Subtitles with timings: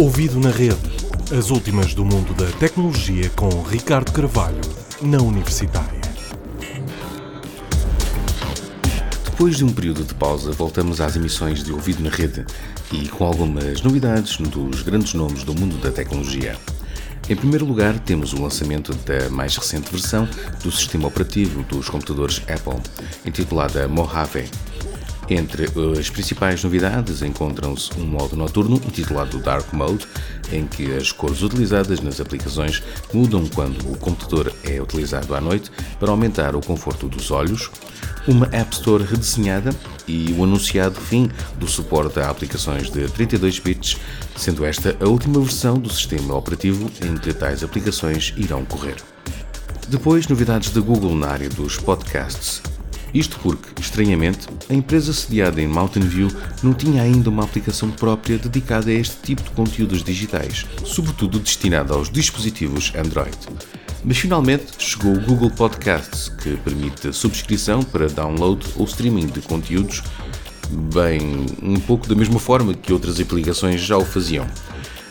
[0.00, 0.78] Ouvido na rede.
[1.30, 4.62] As últimas do mundo da tecnologia com Ricardo Carvalho,
[5.02, 6.00] na Universitária.
[9.26, 12.46] Depois de um período de pausa, voltamos às emissões de Ouvido na Rede
[12.90, 16.56] e com algumas novidades dos grandes nomes do mundo da tecnologia.
[17.28, 20.26] Em primeiro lugar, temos o lançamento da mais recente versão
[20.64, 22.80] do sistema operativo dos computadores Apple,
[23.26, 24.48] intitulada Mojave.
[25.30, 25.66] Entre
[25.96, 30.04] as principais novidades encontram-se um modo noturno intitulado Dark Mode,
[30.52, 32.82] em que as cores utilizadas nas aplicações
[33.14, 37.70] mudam quando o computador é utilizado à noite para aumentar o conforto dos olhos,
[38.26, 39.70] uma App Store redesenhada
[40.08, 43.98] e o anunciado fim do suporte a aplicações de 32 bits,
[44.36, 48.96] sendo esta a última versão do sistema operativo em que tais aplicações irão correr.
[49.88, 52.60] Depois, novidades da Google na área dos podcasts.
[53.12, 56.28] Isto porque, estranhamente, a empresa sediada em Mountain View
[56.62, 61.94] não tinha ainda uma aplicação própria dedicada a este tipo de conteúdos digitais, sobretudo destinada
[61.94, 63.36] aos dispositivos Android.
[64.04, 70.02] Mas finalmente chegou o Google Podcasts, que permite subscrição para download ou streaming de conteúdos,
[70.94, 74.46] bem, um pouco da mesma forma que outras aplicações já o faziam.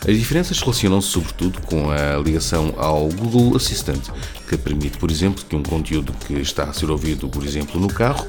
[0.08, 4.00] As diferenças relacionam-se sobretudo com a ligação ao Google Assistant,
[4.48, 7.88] que permite, por exemplo, que um conteúdo que está a ser ouvido, por exemplo, no
[7.88, 8.26] carro,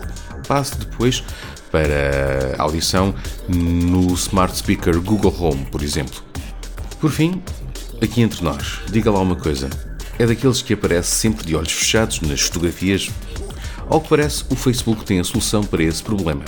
[0.48, 1.24] passe depois
[1.72, 3.16] para audição
[3.48, 6.22] no Smart Speaker Google Home, por exemplo.
[7.00, 7.42] Por fim,
[8.02, 9.70] aqui entre nós, diga lá uma coisa.
[10.20, 13.10] É daqueles que aparece sempre de olhos fechados nas fotografias?
[13.88, 16.44] Ao que parece, o Facebook tem a solução para esse problema.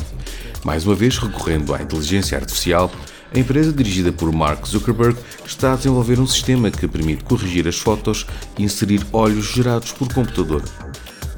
[0.63, 2.91] Mais uma vez, recorrendo à inteligência artificial,
[3.33, 7.79] a empresa, dirigida por Mark Zuckerberg, está a desenvolver um sistema que permite corrigir as
[7.79, 10.63] fotos e inserir olhos gerados por computador.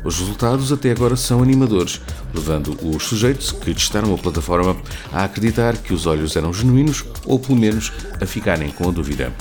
[0.03, 1.99] Os resultados até agora são animadores,
[2.33, 4.77] levando os sujeitos que testaram a plataforma
[5.11, 9.33] a acreditar que os olhos eram genuínos ou, pelo menos, a ficarem com a dúvida.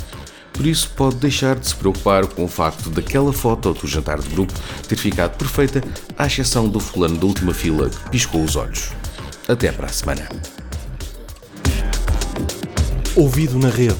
[0.55, 4.29] Por isso, pode deixar de se preocupar com o facto daquela foto do jantar de
[4.29, 4.55] grupo
[4.89, 5.83] ter ficado perfeita,
[6.17, 8.93] à exceção do fulano da última fila que piscou os olhos.
[9.49, 10.29] Até para a semana.
[13.17, 13.95] Ouvido na rede.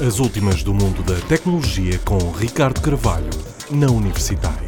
[0.00, 3.28] As últimas do mundo da tecnologia com Ricardo Carvalho,
[3.70, 4.63] na Universitária.